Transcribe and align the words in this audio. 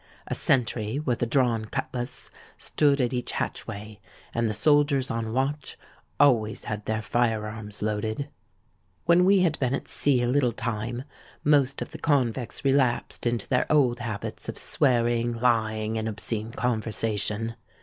A 0.25 0.33
sentry, 0.33 0.97
with 0.97 1.21
a 1.21 1.27
drawn 1.27 1.65
cutlass, 1.65 2.31
stood 2.57 2.99
at 2.99 3.13
each 3.13 3.33
hatchway; 3.33 3.99
and 4.33 4.49
the 4.49 4.51
soldiers 4.55 5.11
on 5.11 5.31
watch 5.31 5.77
always 6.19 6.63
had 6.63 6.85
their 6.85 7.03
fire 7.03 7.45
arms 7.45 7.83
loaded. 7.83 8.27
"When 9.05 9.25
we 9.25 9.41
had 9.41 9.59
been 9.59 9.73
to 9.79 9.87
sea 9.87 10.23
a 10.23 10.27
little 10.27 10.53
time, 10.53 11.03
most 11.43 11.83
of 11.83 11.91
the 11.91 11.99
convicts 11.99 12.65
relapsed 12.65 13.27
into 13.27 13.47
their 13.47 13.71
old 13.71 13.99
habits 13.99 14.49
of 14.49 14.57
swearing, 14.57 15.33
lying, 15.39 15.99
and 15.99 16.07
obscene 16.09 16.51
conversation. 16.51 17.53